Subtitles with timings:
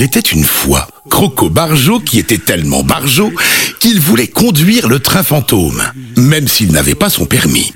[0.00, 3.30] Il était une fois Croco Barjo qui était tellement barjo
[3.80, 5.82] qu'il voulait conduire le train fantôme,
[6.16, 7.70] même s'il n'avait pas son permis.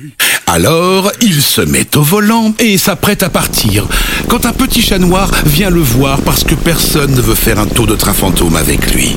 [0.47, 3.87] Alors, il se met au volant et s'apprête à partir,
[4.27, 7.67] quand un petit chat noir vient le voir parce que personne ne veut faire un
[7.67, 9.15] tour de train fantôme avec lui.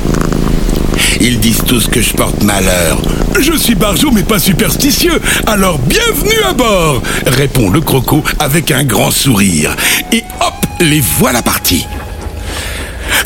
[1.22, 3.02] Ils disent tous que je porte malheur.
[3.40, 8.84] Je suis barjot mais pas superstitieux, alors bienvenue à bord répond le croco avec un
[8.84, 9.74] grand sourire.
[10.12, 11.86] Et hop, les voilà partis.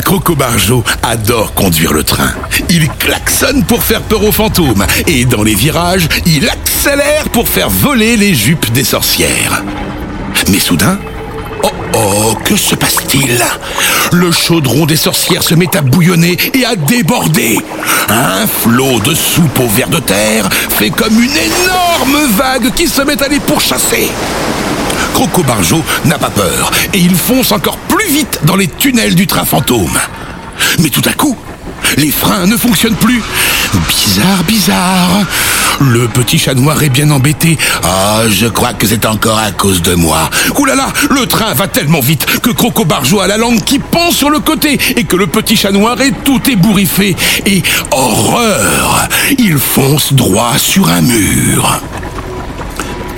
[0.04, 2.32] Croco Barjo adore conduire le train.
[2.68, 7.70] Il klaxonne pour faire peur aux fantômes et dans les virages, il accélère pour faire
[7.70, 9.62] voler les jupes des sorcières.
[10.50, 10.98] Mais soudain,
[11.62, 13.42] oh oh, que se passe-t-il?
[14.12, 17.58] Le chaudron des sorcières se met à bouillonner et à déborder.
[18.08, 23.02] Un flot de soupe au ver de terre fait comme une énorme vague qui se
[23.02, 24.10] met à les pourchasser.
[25.14, 27.78] Croco Barjo n'a pas peur et il fonce encore
[28.10, 29.98] vite dans les tunnels du train fantôme.
[30.78, 31.36] Mais tout à coup,
[31.96, 33.22] les freins ne fonctionnent plus.
[33.88, 35.26] Bizarre, bizarre.
[35.80, 37.58] Le petit chat noir est bien embêté.
[37.82, 40.30] Ah, je crois que c'est encore à cause de moi.
[40.74, 44.30] Là, le train va tellement vite que Croco Barjo a la langue qui pend sur
[44.30, 47.14] le côté et que le petit chat noir est tout ébouriffé.
[47.44, 49.08] Et horreur,
[49.38, 51.80] il fonce droit sur un mur.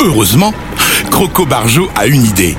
[0.01, 0.53] Heureusement,
[1.13, 2.57] Croco Barjo a une idée.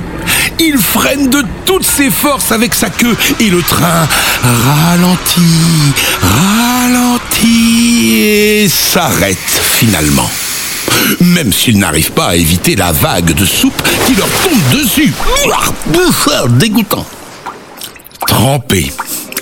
[0.58, 4.08] Il freine de toutes ses forces avec sa queue et le train
[4.42, 9.36] ralentit, ralentit et s'arrête
[9.78, 10.30] finalement.
[11.20, 15.12] Même s'il n'arrive pas à éviter la vague de soupe qui leur tombe dessus.
[16.58, 17.06] Dégoûtant.
[18.26, 18.92] Trempés,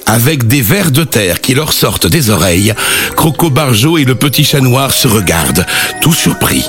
[0.06, 2.74] avec des vers de terre qui leur sortent des oreilles,
[3.16, 5.64] Croco Barjo et le petit chat noir se regardent,
[6.00, 6.64] tout surpris.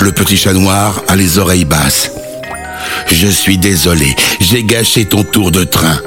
[0.00, 2.10] Le petit chat noir a les oreilles basses.
[3.08, 6.00] Je suis désolé, j'ai gâché ton tour de train.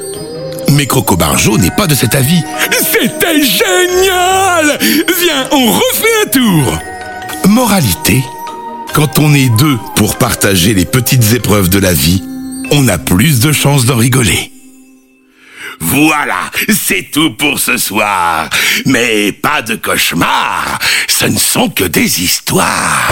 [0.72, 2.42] Mais Croco Barjo n'est pas de cet avis.
[2.72, 6.80] C'était génial Viens, on refait un tour
[7.48, 8.24] Moralité,
[8.94, 12.24] quand on est deux pour partager les petites épreuves de la vie,
[12.72, 14.52] on a plus de chances d'en rigoler.
[15.80, 18.50] Voilà, c'est tout pour ce soir.
[18.86, 20.78] Mais pas de cauchemar,
[21.08, 23.10] ce ne sont que des histoires.